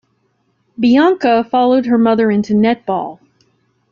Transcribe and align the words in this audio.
Bianca 0.79 1.43
followed 1.43 1.85
her 1.85 1.99
mother 1.99 2.31
into 2.31 2.53
netball. 2.55 3.19